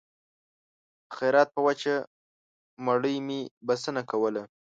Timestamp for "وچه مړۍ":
1.67-3.15